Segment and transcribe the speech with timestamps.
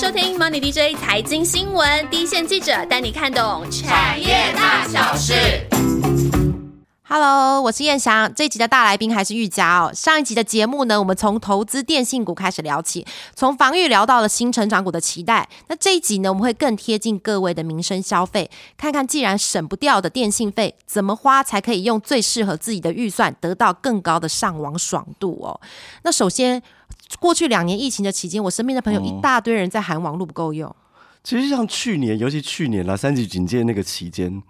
[0.00, 5.34] 收听 Money DJ 财经新闻，第一线记者带你看懂产业大小事。
[7.02, 8.32] Hello，我是燕翔。
[8.32, 9.90] 这一集的大来宾还是玉佳哦。
[9.92, 15.48] 上一集的节目呢，我们从投资电信股开始聊起，从防御聊到了新成长股的期待。
[15.66, 25.60] 那这一集呢，我们会更贴近各位的民生消费，看看既然省不掉的电信费，怎么花才可以用最适合自己的预算，得到更高的上网爽度哦。
[26.04, 26.62] 那首先，
[27.18, 30.74] 过去两年疫情的期间，我身边的朋友一大堆人在喊网络不够用。
[31.24, 34.42] 其实像去年，尤其去年啦，三级警戒那个期间。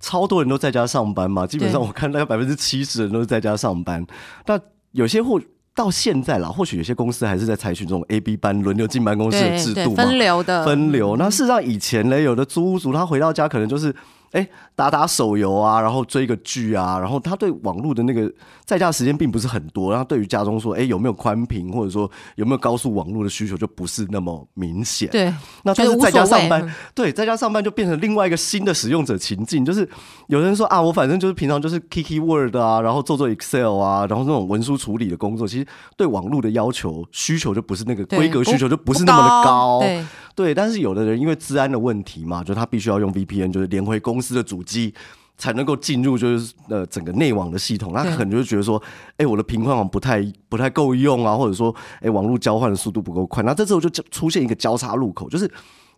[0.00, 4.06] 超多人都在家上班嘛，基本上我看大概百分之七十人都是在家上班。
[4.46, 4.58] 那
[4.92, 5.40] 有些或
[5.74, 11.16] 到现在啦，或许有些公司还是在采取这种 A、B 班轮流进办公室的制度嘛，分流的分流。
[11.16, 13.94] 那事实上以前呢，有的租屋族他回到家可能就是。
[14.32, 18.30] 哎，打打手游啊，然后追个剧啊，然后他对网络的那个
[18.64, 25.08] 在家时间并不是很多，然后对于家中说，哎，有没有宽频或者说有没有高速网络的需求就不是那么明显。
[25.10, 25.32] 对，
[25.62, 29.88] 那但是在家上班，对，在家上班就变成另外一个新的使用者情境，就是
[30.26, 39.80] 有人说啊，我反正就是平常就是 Kiki Word 啊，然后做做 Excel 啊，然后那种文书处理的工作，其实对网络的要求需求就不是那个规格需求就不是那么的高。
[39.80, 40.04] 对。
[40.38, 44.94] 对，但是有的人因为治安的问题嘛，就他必须要用 VPN，就是连回公司的主机
[45.36, 47.92] 才能够进入，就是呃整个内网的系统。
[47.92, 48.80] 他可能就觉得说，
[49.16, 53.42] 哎，我的频宽网不太不太够用啊，或者说，哎，网络交换的速度不够快。
[53.42, 55.50] 那这时候就出现一个交叉路口，就是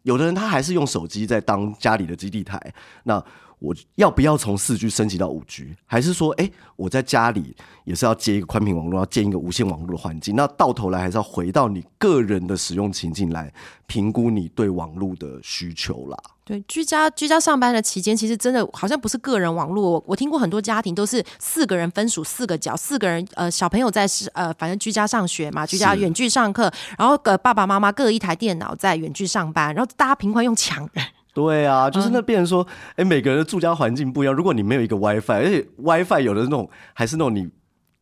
[0.05, 2.59] 有的人他还是用手机在当家里的基地台。
[3.05, 3.23] 那
[3.61, 5.77] 我要不要从四 G 升级到五 G？
[5.87, 10.35] 还是说，哎，我在家里也是要接一个宽频网络，要建一个无线网络的环境？
[10.35, 13.53] 那到头来还是要回到你个人的使用情境来
[13.87, 16.17] 评估你对网络的需求啦。
[16.43, 20.03] 对，居家居家上班的期间，其实真的好像不是个人网络。
[20.07, 30.89] 我听过很多家庭都是四个人分属四个角，四个人呃小朋友在是呃反正居家上学嘛，居家远距上课，然后个爸爸妈妈各一台电脑在远距上班，然后大家频宽用抢。
[31.33, 34.35] 对啊，就是那变成说，哎，每个人的住家环境不一样。
[34.35, 37.49] 如果你没有一个 WiFi，而且 WiFi 有的那种还是那种你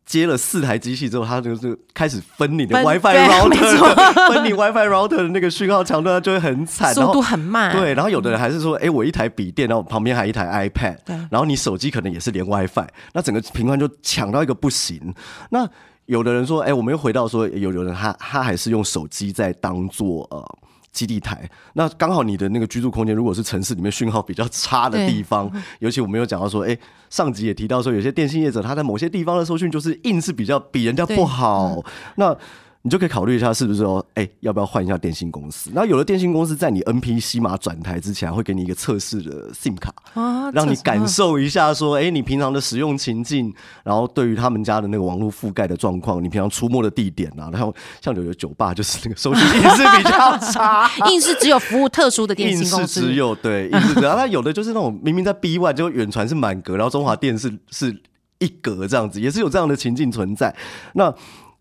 [0.06, 7.70] 接了四台机器之后，它就是开始分你的 WiFi router， 分你 WiFi router 的那个讯号强度，它就会很惨，速度很慢。
[7.76, 10.96] 对，然后有的人还是说，哎，我一台笔电，然后旁边还一台 iPad，
[11.30, 15.14] 然后你手机可能也是连 WiFi，那整个频宽就抢到一个不行。
[15.50, 15.68] 那
[16.06, 20.42] 有的人说，哎，我们又回到说，有有人他他还是用手机在当做呃。
[20.92, 25.50] 基地台，那刚好你的那个居住空间，如果是城市里面讯号比较差的地方，
[25.80, 26.76] 尤其我们有讲到说，哎，
[27.10, 31.84] 上集也提到说，有些电信业者他在某些地方的收讯就是硬是比较比人家不好，
[32.16, 32.36] 那。
[32.82, 35.70] 你就可以考虑一下，是不是说，哎，要不要换一下电信公司？
[35.74, 39.92] 然后有的电信公司在你 NPC 码转台之前，会给你一个测试的 SIM 卡，
[40.52, 43.52] 让你感受一下，说，哎，你平常的使用情境，
[43.82, 57.94] 然后对于他们家的那个网络覆盖的状况，你平常出没的地点啊，然后像有的酒吧就是那个收讯硬是比较差， 硬是只有服务特殊的电信公司，只有对，硬是然后它有的就是那种明明在 B one 就远传是满格，然后中华电视是
[58.38, 60.54] 一格这样子，也是有这样的情境存在。
[60.94, 61.12] 那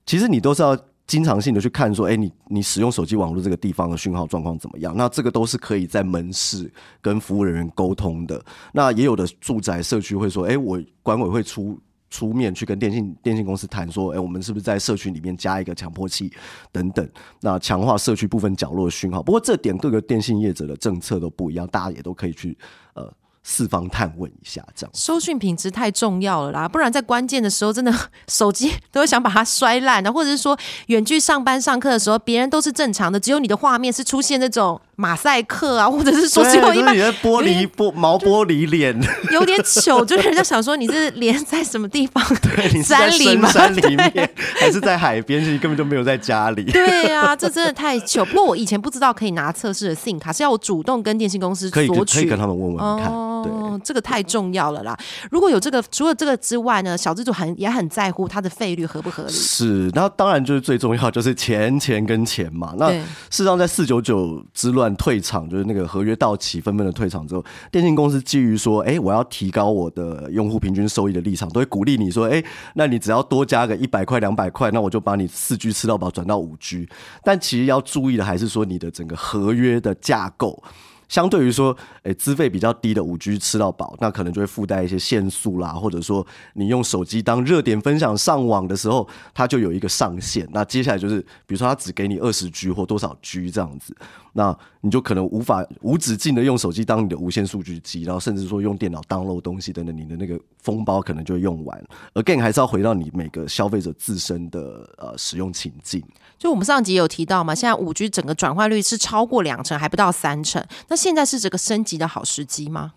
[0.06, 0.78] 其实你都是要。
[1.08, 4.94] 经常性的去看说，哎，你你使用手机网络这个地方的讯号状况怎么样？
[4.98, 6.70] 那这个都是可以在门市
[7.02, 8.44] 跟服务人员沟通的。
[8.74, 11.80] 那也有的住宅社区会说，哎，我管委会出
[12.10, 16.30] 出面去跟电信电信公司谈说，哎，我们是不是在社区里面加一个强迫器
[16.74, 19.24] 等等，那强化社区部分角落的讯号。
[19.24, 22.58] 不过这点各个电信业者的政策都不一样，大家也都可以去
[22.96, 23.10] 呃。
[23.50, 27.94] 四方探问一下，这样收讯品质太重要了啦，不然在关键的时候，真的
[28.28, 39.00] 手机都会想把它摔烂的，或者是说远距上班上课的时候，别人都是正常的，只有你的画面是出现那种马赛克啊，或者是说只有一半玻璃玻毛玻璃脸，
[39.32, 42.24] 有点糗， 就是人家想说你是脸在什么地方？
[42.42, 43.48] 对，你 山里吗？
[43.48, 45.40] 山里面还是在海边？
[45.40, 46.64] 其实根本就没有在家里。
[46.64, 48.26] 对啊，这真的太糗。
[48.26, 53.08] 不过我以前不知道可以拿测试的 SIM 卡，是要我主动跟电信公司索取，可以跟他们问问看。
[53.08, 54.98] 哦，这个太重要了啦！
[55.30, 59.30] 如果有这个，除了这个之外呢，小资主很也很在乎它的费率合不合理。
[59.32, 62.74] 是，那当然就是最重要就是钱钱跟钱嘛。
[62.80, 72.44] 那事实上，在四九九之乱退场，就是那个合约到期纷纷的退场之后，电信公司基于说，哎，我要提高我的用户平均收益的立场，都会鼓励你说，哎，
[72.76, 76.88] 那你只要多加个一百块两百块，那我就把你四 G 吃到饱转到五 G。
[77.24, 80.64] 但其实要注意的还是说，你的整个合约的架构。
[81.08, 90.48] 相对于说，诶，资费比较低的五 G 吃到饱，那可能就会附带一些限速啦，或者说你用手机当热点分享上网的时候，它就有一个上限。
[90.52, 93.96] 那接下来就是，比如说它只给你二十 G 或多少 G 这样子，
[94.34, 101.84] 那你就可能无法无止境的用手机当你的无线数据机，然后甚至说用电脑 download 东西等等，你的那个封包可能就会用完。
[102.16, 106.04] Again，还是要回到你每个消费者自身的呃使用情境。
[106.38, 110.64] 就我们上集有提到嘛，现在五 G 整个转换率是超过两成，还不到三成。
[110.88, 112.94] 那现在是这个升级的好时机吗？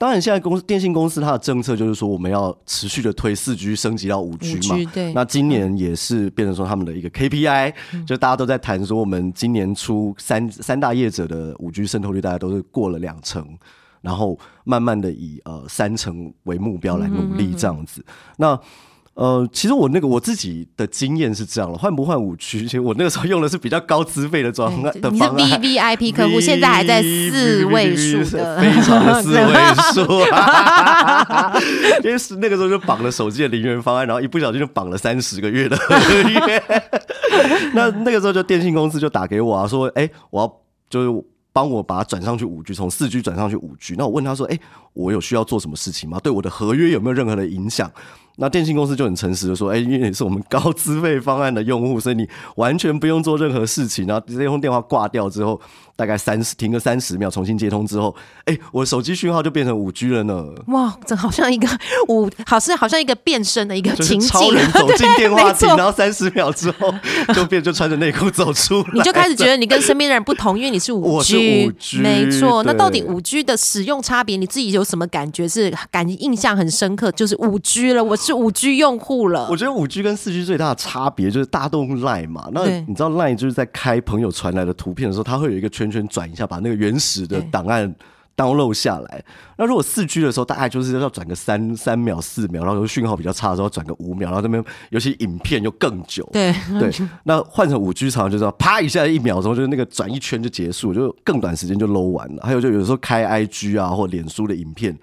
[0.00, 4.90] 当然，现在公司电信公司它的政策就是说，我们要持续的推四 G 升级到五 G 嘛。
[4.94, 5.12] 对。
[5.12, 7.74] 那今年也是变成说他们的一个 KPI，
[8.06, 13.44] 就大家都在谈说，我们今年初三三大业者的五 G 渗透率，大家都是过了两成，
[14.00, 18.04] 然后慢慢的以呃三成为目标来努力这样子。
[18.36, 18.56] 那
[19.18, 22.60] 呃，其实我那个我自己的经验是这样了，换不换五 G？
[22.62, 29.54] 其实我那个时候用的是比较高资费的装的你是 V V I P 客户，现在还在四位数的，非常的四位
[29.92, 30.02] 数。
[32.04, 35.96] 因为是那个时候就绑了手机的零元方案，然后一不小心就绑了三十个月的合
[36.30, 36.62] 约。
[37.74, 43.96] 那那个时候就电信公司就打给我啊，说，哎，我要就是帮我把它转上去五 G，从四 G 转上去五 G。
[43.98, 44.56] 那我问他说，哎，
[44.92, 46.20] 我有需要做什么事情吗？
[46.22, 47.90] 对我的合约有没有任何的影响？
[48.40, 54.06] 那电信公司就很诚实的说，哎，因为你是我们高资费方案的用户，所以你完全不用做任何事情。
[54.06, 55.60] 然后这通电话挂掉之后。
[55.98, 58.14] 大概三十停个三十秒，重新接通之后，
[58.44, 60.44] 哎，我的手机讯号就变成五 G 了呢。
[60.68, 61.66] 哇，这好像一个
[62.06, 64.28] 五，好像好像一个变身的一个情景。
[64.28, 66.94] 超人走进电话 亭，然后三十秒之后
[67.34, 68.80] 就变，就穿着内裤走出。
[68.94, 72.62] 你就开始觉得你跟身边的人不同，因为你是五 G，没错。
[72.62, 75.48] 那到底五 G 的使用差别，你自己有什么感觉？
[75.48, 79.48] 是感印象很深刻，就是五 G 了，我是五 G 用户了。
[79.50, 82.48] 我觉得五 G 跟四 G 最大的差别就是大动 Line 嘛。
[82.52, 87.94] 那你知道 Line 就是在开朋友传来的图片的时候，它会有一个圈圈转一下，把那个原始的档案
[88.36, 89.24] download 下来。
[89.56, 96.28] 那如果四 G 的时候，大概就是要转个三三秒、四秒，然后讯号比较差的时候转个五秒，然后这边尤其影片又更久。
[96.32, 96.90] 对对，
[97.24, 102.42] 那换成五 G 常常就是啪一下一秒钟，就是那个转一圈就结束，就更短时间就 load 完了。
[102.44, 104.96] 还有就有时候开 IG 啊或脸书的影片。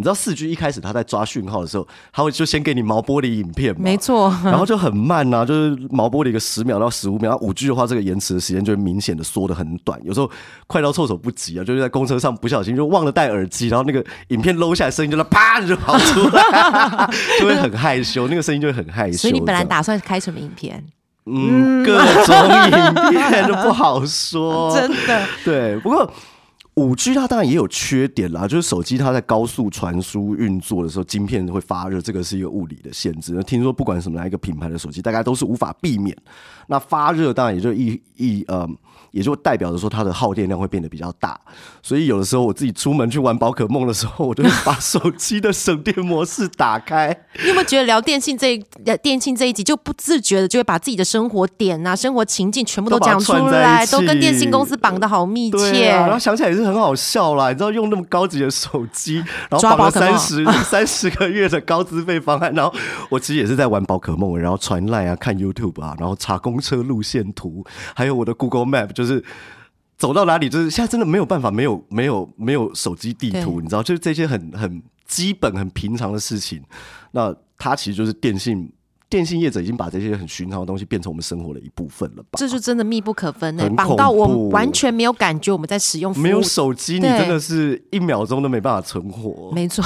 [0.00, 7.36] 你知道四 G 一开始它在抓讯号的时候，它会就先给你毛玻璃影片，没错，然后就很慢呐，就是毛玻璃一个十秒到十五秒。
[7.42, 10.30] 五 G 的话，这个延迟的时间就会明显的缩的很短，有时候
[10.66, 19.18] 快到措手不及啊，就是在公车上不小心就忘了戴耳机，然后那个影片搂下来，声音就啪就跑出来，就会很害羞，那个声音就会很害羞。
[19.18, 20.82] 所以你本来打算开什么影片？
[21.26, 25.26] 嗯，各种影片都不好说， 真的。
[25.44, 26.10] 对，不过。
[26.74, 33.32] 五 G 它当然也有缺点啦，就是手机它在高速传输运作的时候，晶片会发热，这个是一个物理的限制。
[33.34, 36.16] 那听说不管什么哪一个品牌的手机，大概都是无法避免。
[36.68, 38.68] 那发热当然也就一一呃。
[39.10, 41.38] 也就代表着说它的耗电量会变得比较大，
[41.82, 47.08] 所以有的时候我自己出门去玩宝可梦的时候，我就会把手机的省电模式打开。
[47.42, 48.56] 你有没有觉得聊电信这
[49.02, 55.88] 电信这一集就不自觉的就会把自己的生活点啊、生活情境全部都讲出来，都跟电信公司绑的好密切。
[55.88, 59.16] 然后想起来也是很好笑啦，你知道用那么高级的手机，
[59.48, 62.72] 然后绑了三十 三十个月的高资费方案，然后
[63.08, 67.64] 我其实也是在玩宝可梦，然后传赖啊、看 YouTube 啊，然后查公车路线图，
[67.94, 68.99] 还有我的 Google Map。
[69.00, 69.24] 就是
[69.96, 76.62] 走到哪里，就是现在真的没有办法，没有没有没有手机地图，你知道，就是这些很很基本、很平常的事情，
[77.12, 78.70] 那它其实就是电信。
[79.10, 82.38] 电信业者已经把这些很寻常的东西变成我们生活的一部分了吧？
[82.38, 86.16] 这就真的密不可分呢，绑到我完全没有感觉我们在使用。
[86.16, 89.50] 没有手机，你真的是一秒钟都没办法存活。
[89.52, 89.82] 没错，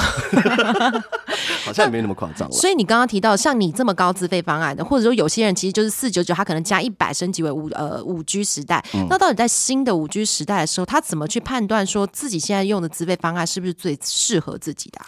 [1.64, 2.54] 好像也没那么夸张了。
[2.54, 8.84] 所以你刚刚提到像你这么高资费方案的，或者说有些人其实就是四九九，他可能加一百升级为五呃五 G 时代。
[9.08, 15.00] 那到底在新的五 G 时代的时候，他怎么去判断说自己现在用的资费方案是不是最适合自己的？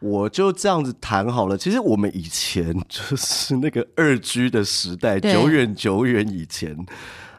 [0.00, 1.58] 我就这样子谈好了。
[1.58, 6.76] 其实我们以前就是那个二 G 的时代，久远久远以前，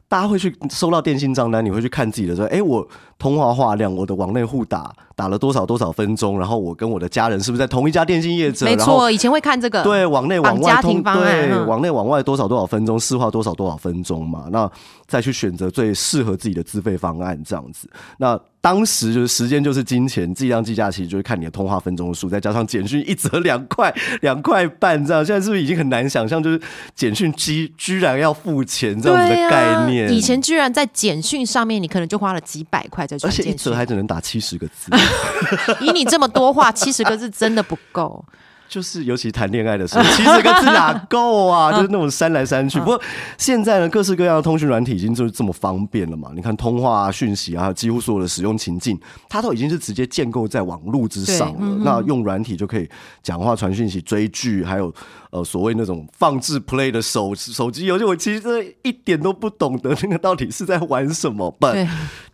[0.08, 2.86] 大家会去收到电信账单，你会去看自己的说，哎，我
[3.18, 8.66] 通话话量，我的网内互打打了多少多少分钟，然后我跟我的家人是不是在同一家电信业者？
[8.66, 14.70] 没错，以前会看这个，对，往内往外通，对，往内往外多少多少分钟，市话多少多少分钟嘛，那
[15.08, 18.38] 再去选择最适合自己的资费方案，这样子，那。
[18.62, 25.26] 当时就是时间就是金钱，计量计价其实就是看你的通话分钟数，再加上简讯一折两块 两块半这样。
[25.26, 26.62] 现在是不是已经很难想象，就是
[26.94, 30.12] 简讯居居然要付钱这样子的概念？
[30.12, 34.92] 以前居然在简讯上面，你可能就花了几百块在传简讯，一折还只能打七十个字。
[35.80, 38.26] 以你这么多话，七十个字真的不够。
[38.70, 41.72] 就是尤其谈恋爱的时候，七十个字哪够啊？
[41.76, 42.80] 就是那种删来删去。
[42.80, 43.02] 不过
[43.38, 46.30] 现在呢，各式各样的通讯软体已经就是这么方便了嘛。
[46.36, 48.98] 你看通话啊、讯息啊，几乎所有的使用情境，
[49.28, 51.78] 它都已经是直接建构在网络之上了。
[51.84, 52.88] 那用软体就可以
[53.24, 54.94] 讲话、传讯息、追剧，还有
[55.32, 58.04] 呃所谓那种放置 play 的手手机游戏。
[58.04, 61.88] 我其实一点都不懂得那个到底是在玩什么，但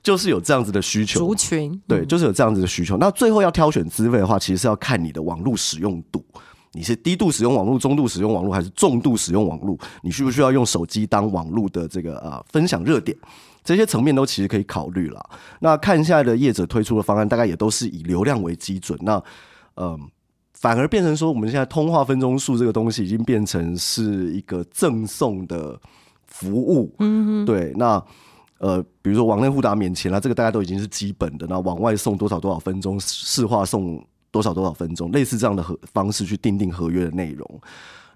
[0.04, 1.20] 就是有这样子的需求。
[1.20, 2.98] 族群对，就是有这样子的需求。
[2.98, 6.25] 那最后要挑选资费的话，其实是要看你的网络使用度。
[6.76, 9.78] 你是低度使用网络、中度使用网络，还是重度使用网络？
[10.04, 13.18] 你需不需要用手机当网络的这个呃分享热点？
[13.64, 15.30] 这些层面都其实可以考虑了。
[15.62, 19.00] 那看现在的业者推出的方案，大概也都是以流量为基准。
[19.02, 19.24] 那
[19.78, 19.98] 嗯，
[20.54, 25.80] 反而变成说，我们现在通话分钟数这个东西已经变成是一个赠送的
[26.28, 26.94] 服务。
[27.00, 27.72] 嗯，对。
[27.78, 28.04] 那
[28.58, 31.48] 呃，比如说网内互打免钱了，这个大家都已经是基本的。
[31.48, 34.06] 那往外送多少多少分钟，市话送。
[34.36, 37.62] 多少多少分钟，类似这样的合方式去订定合约的内容。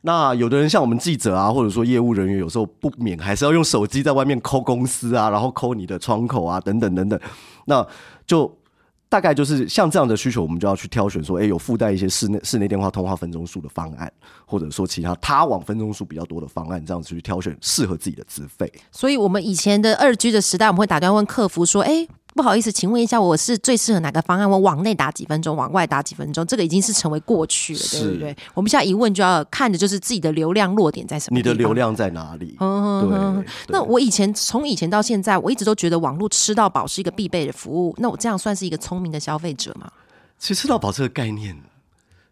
[0.02, 7.18] 那有的人像我们记者啊，或者说业务人员，有时候不免还是要用手机在外面抠公司啊，然后抠你的窗口啊，等等等等。
[7.64, 7.88] 那
[8.28, 8.54] 就
[9.08, 14.12] 大概就是像这样的需求，我们就要去挑选说，哎，有附带一些室内室内电话通话分钟数的方案，
[14.46, 18.70] 或者说其他他网分钟数比较多的方案，这样子去挑选适合自己的资费。
[18.92, 22.08] 所以，我们以前的二 G 的时代，我们会打电话问客服说，哎。
[22.36, 24.50] 不好意思，请问一下，我是最适合哪个方案？
[24.50, 26.46] 我往内打几分钟，往外打几分钟？
[26.46, 28.36] 这个已经是成为过去了，对不对？
[28.54, 31.38] 我们现在一问就要看的就是自己的流量落点在什么？
[31.38, 32.56] 你的流量在哪里？
[32.60, 33.52] 嗯对。
[33.68, 37.94] 那我以前从以前到现在，我一直都觉得网络吃到饱是一个必备的服务。
[37.98, 39.92] 那我这样算是一个聪明的消费者吗？
[40.38, 41.58] 其实吃到饱这个概念。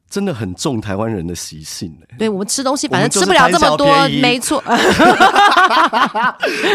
[0.09, 3.87] 真的很重台湾人的习性对我们吃东西反正吃不了这么多，
[4.21, 4.63] 没错。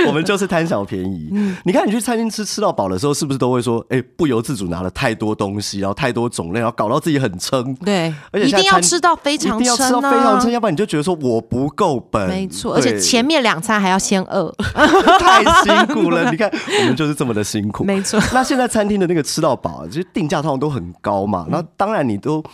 [0.06, 1.32] 我们就是贪小便宜。
[1.64, 7.74] 你看你去餐厅吃吃到饱的时候，是不是都会说，哎，不由自主拿了太多东西，然后太多种类，然后搞到自己很撑。
[7.76, 12.28] 对，而且一定要吃到非常撑，要吃到非常撑，要不然你就觉得说我不够本。
[12.28, 14.54] 没错，而且前面两餐还要先饿，
[15.18, 16.28] 太辛苦了。
[16.30, 17.82] 你看我们就是这么的辛苦。
[17.82, 18.20] 没错。
[18.34, 21.46] 那现在餐厅的那个吃到饱，其实定价通常都很高嘛。
[21.48, 22.44] 那当然你都。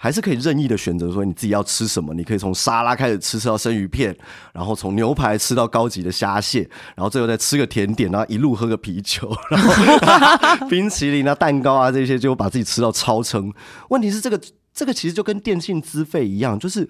[0.00, 4.16] 还是可以任意的选择，说你自己要吃什么，你可以从沙拉开始吃，吃到生鱼片，
[4.52, 6.60] 然后从牛排吃到高级的虾蟹，
[6.94, 13.52] 然后最后再吃个甜点，然后一路喝个啤酒，然后冰淇淋啊、蛋糕啊这些，就把自己吃到超撑。
[13.90, 14.40] 问题是这个
[14.72, 16.88] 这个其实就跟电信资费一样，就是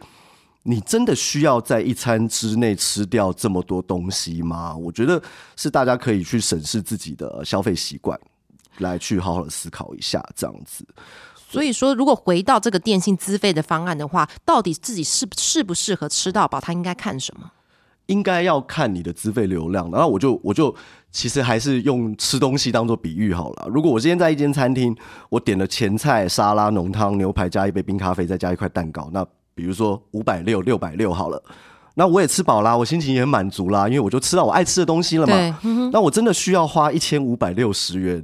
[0.64, 4.76] 你真的需要在一餐之内吃掉这么多东西吗？
[4.76, 5.22] 我觉得
[5.56, 8.20] 是大家可以去审视自己的消费习惯，
[8.78, 10.84] 来去好好的思考一下这样子。
[11.50, 16.60] 所以说，如果回到这个电信资费的方案的话，到底自己适适不适合吃到饱？
[16.60, 17.50] 他应该看什么？
[18.06, 19.90] 应该要看你的资费流量。
[19.90, 20.74] 然后我就我就
[21.10, 23.66] 其实还是用吃东西当做比喻好了。
[23.68, 24.94] 如果我今天在一间餐厅，
[25.30, 31.42] 我点了前菜、沙拉、浓汤、牛排，加一杯冰咖啡，再加一块蛋糕，那比如说五百六、六百六好了，
[31.94, 35.58] 那我也吃饱啦，我心情也很满足啦，因为我就吃到我爱吃的东西了嘛。
[35.92, 38.22] 那我真的需要花一千五百六十元？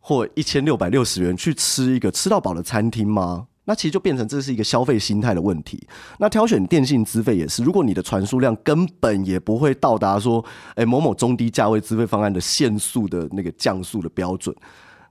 [0.00, 3.46] 或一千六百六十元去吃一个吃到饱的餐厅吗？
[3.66, 5.86] 那其实就变成这是一个消费心态的问题。
[6.18, 14.52] 那挑选电信资费也是，如果你的传输量根本也不会到达说，哎某某中低价位资费方案的限速的那个降速的标准。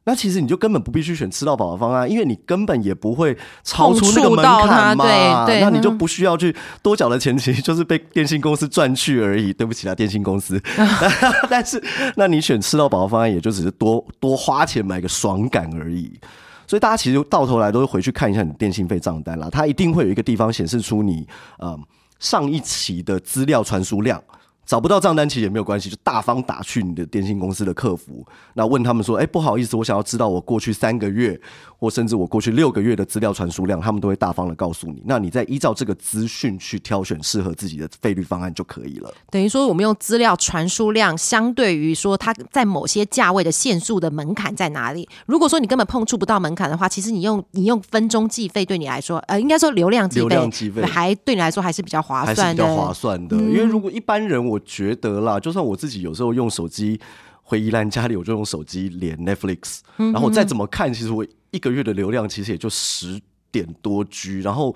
[0.05, 5.45] 那其实你就根本不必须选吃到饱的方案，因为你根本也不会超出那个门槛嘛。
[5.45, 9.53] 对，那你就不需要去多缴的钱，其实就是被电信公司赚去而已。
[9.53, 10.59] 对不起啦，电信公司。
[11.49, 11.83] 但是，
[12.15, 16.11] 那你选吃到饱的方案，也就只是多多花钱买个爽感而已。
[16.65, 21.27] 所以大家其实到头来都会回去看一下你电信费账单啦，它一定会有一个地方显示出你
[21.57, 21.77] 呃
[22.19, 24.19] 上一期的资料传输量。
[24.69, 28.23] 找不到账单其实也没有关系，就大方打去你的电信公司的客服，
[28.53, 31.41] 那问他们说：“哎，不好意思，我想要知道我过去三个月。”
[31.79, 35.01] 或甚至我过去六个月的资料传输量，他们都会大方的告诉你。
[35.05, 39.13] 那你再依照这个资讯去挑选适合自己的费率方案就可以了。
[39.31, 45.07] 等于说，我们用资料传输量相对于说它在某些价位的限速的门槛在哪里？
[45.25, 50.19] 如果说你根本碰触不到门槛的话，其实你用你用分钟计费对你来说，呃，应该说流量计
[50.69, 53.37] 费还对你来说还是比较划算的，比较划算的。
[53.37, 56.99] 因为如果一般人，我觉得啦，就算我自己有时候用手机
[57.49, 61.25] 回宜兰家里，我就用手机连 Netflix，然后再怎么看，其实我。
[61.51, 63.19] 一个月的流量其实也就十
[63.51, 64.75] 点多 G，然后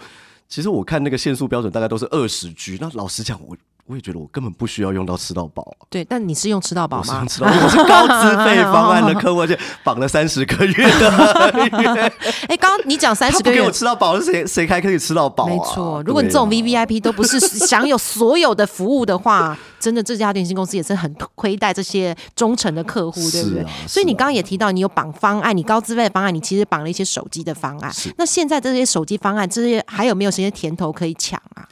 [0.49, 2.79] 其实我看那个限速标准大概都是二十 G。
[2.81, 5.75] 那老实讲，我我也觉得我根本不需要用到吃到饱。
[5.89, 7.25] 对，但你是用吃到饱吗？
[7.27, 11.11] 吃到饱，我是高资费方案的客户，而且绑了三十个月的。
[12.47, 15.47] 哎，刚刚你讲三十个月，给我吃到饱，谁谁还可以吃到饱？
[15.47, 23.65] 没错，如果你这种 V V I P 都不是享有所有的服务的话，真的这家电信公司也是很亏待这些忠诚的客户，对不对？
[23.85, 27.91] 所以你刚刚也提到，你有绑方案，你高资费的方案，你其实绑了一些手机的方案。
[28.17, 31.67] 那现在这些手机方案，这些还有没有这些甜头可以抢啊？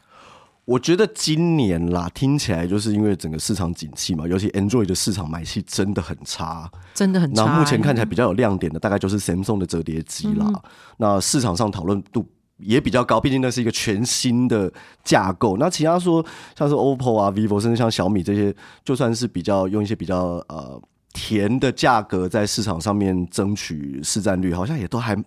[0.72, 7.44] 我觉得今年啦，听起来就是因为整个市场景气嘛，尤其 Android 的市场买气真的很差，真的很差。
[7.44, 10.50] 那目前看起来比较有亮点的，大概就是 Samsung 的折叠机啦。
[10.96, 12.26] 那市场上讨论度
[12.58, 14.72] 也比较高，毕竟那是一个全新的
[15.04, 15.58] 架构。
[15.58, 16.26] 那其他说
[16.58, 25.22] 像是 OPPO 啊、vivo，甚至像小米这些，就算是比较用一些比较呃甜的价格在市场上面争取市占率，好像也都还。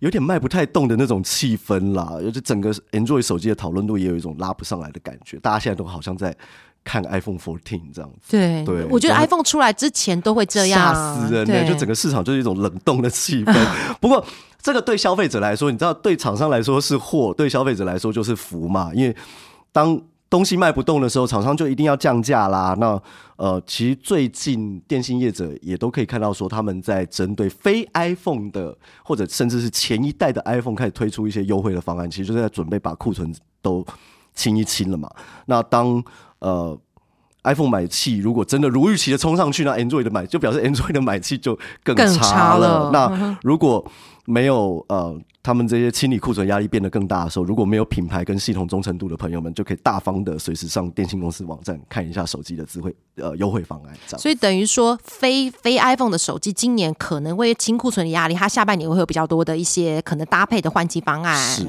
[0.00, 5.38] 有点卖不太动的那种气氛啦，尤其整个 Android 手机的讨论度也有一种拉不上来的感觉。
[5.38, 6.34] 大家现在都好像在
[6.82, 8.30] 看 iPhone 14这样子。
[8.30, 11.68] 对，对，我觉得 iPhone 出来之前都会这样，吓死人呢。
[11.68, 13.66] 就整个市场就是一种冷冻的气氛。
[14.00, 14.24] 不过
[14.60, 18.90] 这个对消费者来说，你知道，对厂商来说是祸，对消费者来说就是福嘛。
[18.94, 19.14] 因为
[19.70, 22.74] 当东西卖不动的时候，厂商就一定要降价啦。
[22.78, 23.02] 那
[23.36, 33.84] 呃，其实最近电信业者也都可以看到，说他们在针对非 iPhone 的，或者甚至是前一代的 iPhone 开始推出一些优惠的方案，其实就是在准备把库存都
[34.32, 35.10] 清一清了嘛。
[35.46, 36.02] 那当
[36.38, 36.78] 呃
[37.42, 42.90] iPhone 买气如果真的如预期的冲上去，那 Android 的买就表示 Android 的买气就更差了。
[42.92, 43.84] 那如果
[44.30, 45.20] 没有呃。
[45.42, 53.94] 他们这些清理库存压力变得更大的时候，如果没有品牌跟系统忠诚度的朋友们，就可以大方的随时上电信公司网站看一下手机的智慧呃优惠方案。
[54.06, 61.34] 这样所以等于说，非非 iPhone 的手机今年可能会清库存的压力，它下半年会有比较多的一些可能搭配的换机方案。
[61.38, 61.66] 是。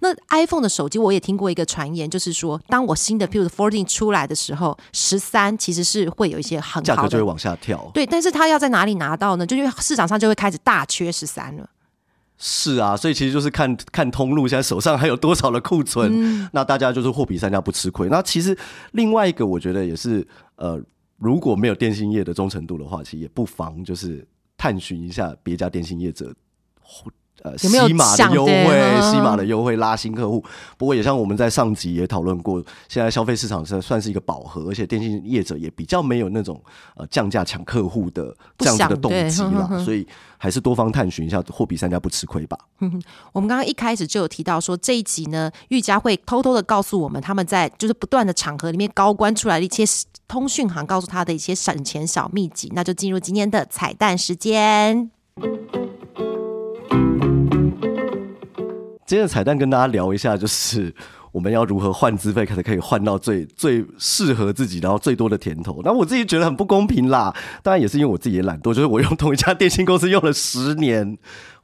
[0.00, 7.90] 那 iPhone 的手机我也听过一个传言，就是说，当我新的，譬如 Fourteen 出来的时候，十三其实是会有一些很价格就会往下跳。
[7.94, 9.46] 对，但是它要在哪里拿到呢？
[9.46, 11.66] 就因为市场上就会开始大缺十三了。
[12.46, 18.06] 是啊，所以其实就是看看通路，现在手上还有多少的库存，那大家就是货比三家不吃亏。
[18.10, 18.54] 那其实
[18.92, 20.78] 另外一个，我觉得也是，呃，
[21.16, 24.22] 如果没有电信业的忠诚度的话，其实也不妨就是
[24.58, 26.34] 探寻一下别家电信业者。
[27.44, 28.52] 呃，西马的优惠，
[29.02, 30.42] 西马的优惠拉新客户。
[30.78, 32.58] 不过也像我们在上集也讨论过，
[32.88, 36.58] 现在消费市场是算是一个饱和，而且电信业者也比较没有那种
[36.96, 40.08] 呃降价抢客户的这样子的动机了，所以
[40.38, 42.58] 还是多方探寻一下，货比三家不吃亏吧。
[43.32, 49.84] 我们刚刚一开始就有提到说，这一集呢，玉佳会偷偷的告诉我们，他们在就是不断的场合里面高官出来的一些
[50.26, 55.10] 通讯行告诉他的一些省钱小秘籍，那就进入今天的彩蛋时间。
[59.14, 60.92] 今天的彩蛋跟大家聊一下，就是
[61.30, 65.80] 我们要如何换资费，才可以换到最最适合自己，然后最多的甜头。
[65.84, 71.16] 那我自己觉得很不公平啦，当然也是因为我自己也懒惰，就是我用同一家电信公司用了十年。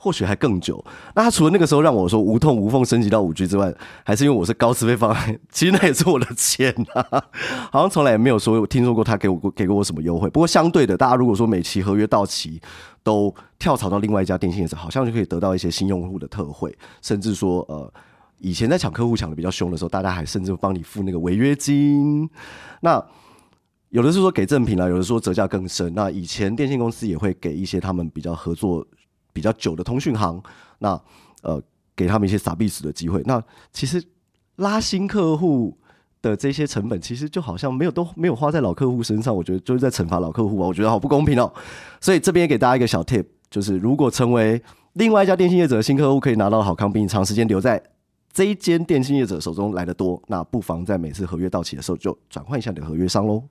[0.02, 0.82] 或许还更久。
[1.14, 3.70] 那他除了那个时候让我说无痛无缝升级到五 G 之外，
[4.02, 7.22] 还是因为我是高资费方案，其实那也是我的钱啊。
[7.70, 10.30] 好像从来也没有说听说过他给我过给过我什么优惠。
[10.30, 12.58] 不过相对的，大家如果说每期合约到期
[13.02, 17.92] 都跳槽到另外一家电信的时候，好像就可以得到一些新用户的特惠，甚至说呃，
[18.38, 22.26] 以前在抢客户抢的比较凶的时候，大家还甚至帮你付那个违约金。
[22.80, 23.04] 那
[23.90, 25.92] 有的是说给赠品啦，有的说折价更深。
[25.94, 28.86] 那以前电信公司也会给一些他们比较合作。
[29.32, 30.42] 比较久的通讯行，
[30.78, 31.00] 那
[31.42, 31.62] 呃，
[31.96, 33.22] 给他们一些撒币死的机会。
[33.24, 34.02] 那其实
[34.56, 35.76] 拉新客户
[36.22, 39.34] 的这些成本，其实就好像没有都没有花在老客户身上。
[39.34, 41.52] 我觉得就是在惩罚老客户啊，我觉得好不公平哦。
[42.00, 44.62] 所以这边给大家一个小 tip，就是如果成为
[44.94, 47.82] 另外一家电信业者的新客户，可以拿到好康，比你长时间留在
[48.32, 53.42] 这一间电信业者手中来的多，那不妨在每次合约到期的时候就转换一下你的合约商喽。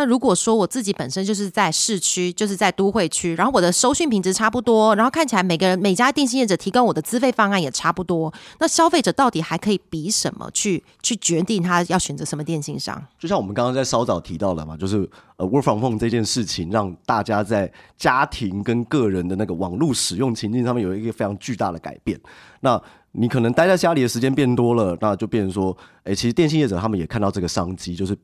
[0.00, 12.98] 那如果说我自己本身就是在市区，就是在都会区，然后我的收讯品质差不多，然后看起来每个人每家电信业者提供我的资费方案也差不多，那消费者到底还可以比什么去去决定他要选择什么电信商？
[13.18, 22.18] 就像我们刚刚在稍早提到的嘛，就是呃，work from home 这件事情，让大家在家庭跟个人的那个网络使用情境上面有一个非常巨大的改变。
[22.60, 22.80] 那
[23.12, 28.16] 你可能待在家里的时间变多了，那就变成说，哎，其实电信业者他们也看到这个商机，就是。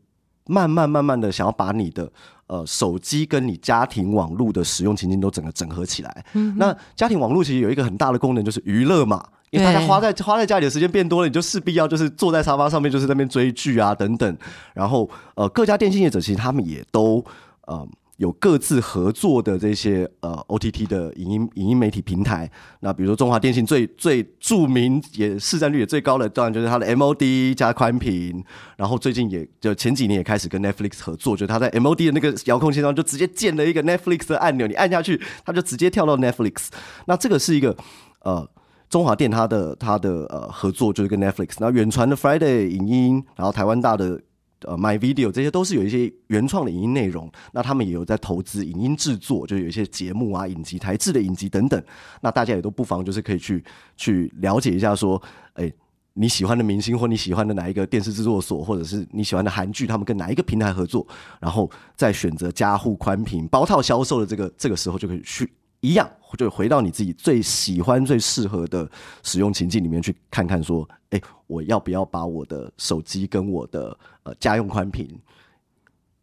[0.47, 2.11] 慢慢慢慢的想要把你的
[2.47, 6.25] 呃手机跟你家庭网络的使用情境都整个整合起来。
[6.35, 14.39] 嗯那家庭网络其实有一个很大的功能就是娱乐嘛，因为大家花在花在家里的时间变多了，你就势必要就是坐在沙发上面就是那边追剧啊等等。
[14.75, 17.25] 然后呃各家电信业者其实他们也都
[17.67, 22.51] 呃有各自合作的这些呃 OTT 的影音影音媒体平台。
[22.81, 28.43] 那比如说中华电信最最著名也市占率也最高的，当然就是它的 MOD 加宽频。
[28.77, 36.69] 然后最近也就前几年也开始跟 Netflix 合作，就是它在 MOD 的那个遥控器上就直接建了一个 Netflix 的按钮，你按下去它就直接跳到 Netflix。
[37.07, 37.77] 那这个是一个
[38.23, 38.49] 呃。
[38.89, 44.23] 中华电它的它的呃合作就是跟 Netflix，然后远传的 Friday 影音，然后台湾大的
[44.65, 51.83] 呃 My Video 这些都是有一些原创的影音内容，那他们也有在投资影音制作，就有一些节目啊、影集、台制的影集等等，
[52.21, 53.63] 那大家也都不妨就是可以去
[53.97, 55.21] 去了解一下，说，
[55.55, 55.73] 哎，
[56.15, 61.07] 你喜欢的明星或你喜欢的哪一个电视制作所，或者是你喜欢的韩剧，他们跟哪一个平台合作，
[61.41, 65.53] 然后再选择加户宽屏包套销售的这个这个时候就可以去。
[65.81, 68.91] 一样，就回到你自己最喜欢、最适合的
[69.23, 75.09] 使用情境里面去看看，说，哎，我要不要把我的手机跟我的呃家用宽频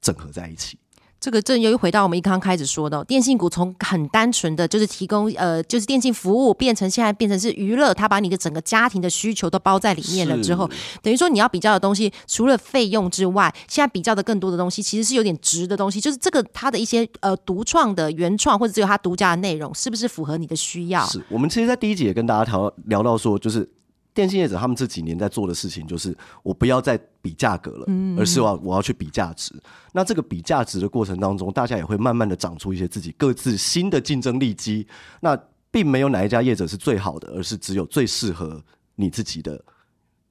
[0.02, 0.78] 整合在一起？
[1.20, 10.70] 这个正又回到我们一刚开始说的，电信股从很单纯的就是提供呃就是电信服务，变成现在变成是娱乐，它把你的整个家庭的需求都包在里面了之后，
[11.02, 21.06] 等于说你要比较的东西，除了费用之外，现在比较的更多的东西其实是有点值的东西，就是这个它的一些呃独创的原创或者只有它独家的内容，是不是符合你的需要？
[21.06, 23.70] 是我们其实，在第一集也跟大家聊聊到说，就是。
[24.14, 29.54] 电信业者他们这几年在做的事情，就是我不要再比价格了，而是我我要去比价值。
[29.92, 34.88] 那这个比价值的过程当中，大家也会慢慢的长出一些自己各自新的竞争力机。
[35.20, 35.38] 那
[35.72, 38.64] 并没有哪一家业者是最好的，而是只有最适合
[38.96, 39.60] 你自己的。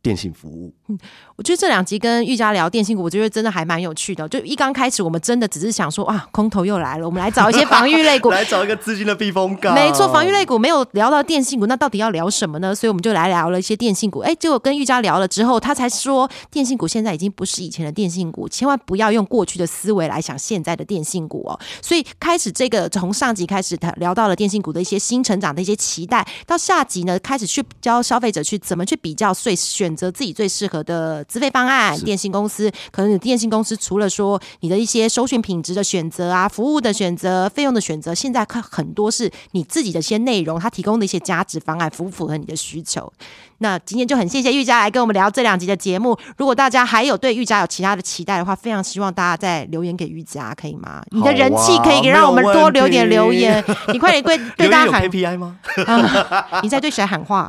[0.03, 0.99] 电信服务，嗯，
[1.37, 4.29] 我觉得这两集跟玉佳聊电信股，我觉得真的还蛮有趣的。
[4.29, 9.73] 就一刚开始，我们真的只是想说，哇，空头又来了，我们来找一些防御类股， 来找一个资金的避风港。
[9.75, 12.75] 没错，防御类股没有聊到电信股，那到底要聊什么呢？
[12.75, 14.19] 所以我们就来聊了一些电信股。
[14.19, 21.57] 哎，结果跟玉佳聊了之后，他才说，电信股现在已经不是以前的电信股，千万不要用过去的思维来想现在的电信股哦。
[21.81, 29.92] 所以开始这个从上集开始，他聊到了电信股的一些新成长的一些期待，到下集呢，开始去教消费者去怎么去比较税选。
[29.93, 43.13] 选择自己最适合的资费方案，电信公司可能电信公司除了说你的一些搜寻品质的选择啊，服务的选择、费用的选择，现在看很多是你自己的一些内容，它提供的一些价值方案符不符合你的需求？
[43.59, 46.19] 那今天就很谢谢玉佳来跟我们聊这两集的节目。
[46.37, 51.01] 如果大家还有对玉佳有其他的期待的话，非常希望大家再留言给玉佳，可以吗？
[51.11, 53.63] 你的人气可以让我们多留点留言。
[53.93, 55.59] 你快点对对大家喊 KPI 吗？
[56.65, 57.49] 你在对谁喊话？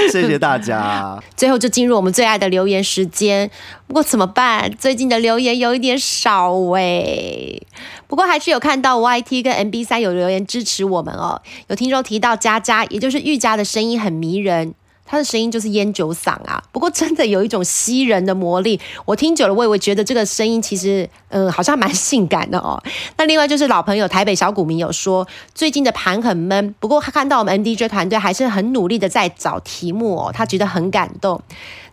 [0.10, 1.20] 谢谢大家。
[1.36, 3.50] 最后就进入我们最爱的留言时间。
[3.86, 4.70] 不过怎么办？
[4.78, 7.60] 最近的留言有一点少哎。
[8.06, 11.40] 不过还是有看到 YT 跟 MB 三有留言支持我们哦。
[11.68, 14.74] 有听众提到佳佳，也就是玉佳的声音很迷人，
[15.10, 16.62] 他的声音就是烟酒嗓啊。
[16.70, 22.80] 不过真的有一种吸人的魔力，我听久了，我也会觉得这个声音其实，嗯，好像蛮性感的哦。
[23.16, 31.42] 那另外就是老朋友台北小股民有说，最近的盘很闷，不过他看到我们 NDJ 团队还是很努力的在找题目哦，他觉得很感动。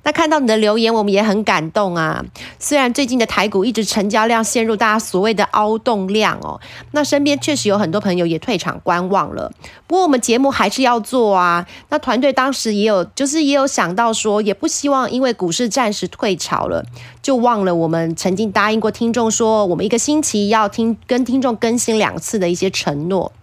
[0.07, 2.23] 那看到你的留言，我们也很感动啊。
[2.57, 6.57] 虽然最近的台股一直成交量陷入大家所谓的凹洞量哦，
[6.91, 9.51] 那身边确实有很多朋友也退场观望了。
[9.85, 11.67] 不过我们节目还是要做啊。
[11.89, 16.85] 那团队当时也有，就是也有想到说，也不希望因为股市暂时退潮了，
[17.21, 23.33] 就忘了我们曾经答应过听众说，我们一个星期要听跟听众更新两次的一些承诺。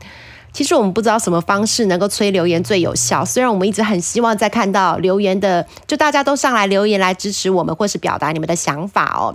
[0.54, 3.24] 其实我们不知道什么方式能够催留言最有效。
[3.24, 9.34] 虽然我们一直很希望在看到留言的，就大家都上来留言来支持我们，或是表达你们的想法哦。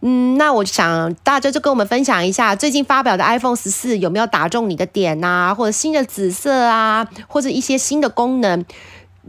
[0.00, 8.64] 嗯，那我想大家就跟我们分享一下最近发表的 iPhone 十四有没有打中你的点呐，或者新的紫色啊，或者一些新的功能。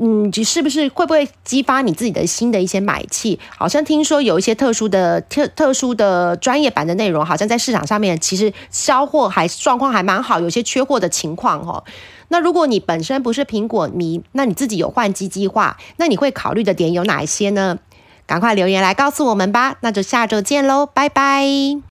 [0.01, 3.37] 嗯，是不是会不会激发你自己的新的一些买气？
[3.57, 11.83] 好像听说有一些特殊的特特殊的专业版的内容，好像在市场上面其实销货还状况还蛮好，有些缺货的情况哦。
[12.29, 17.79] 那如果你本身不是苹果迷，那你自己有换机计划，那你会考虑的点有哪一些呢？
[18.25, 19.75] 赶快留言来告诉我们吧。
[19.81, 21.88] 那就下周见喽，拜拜。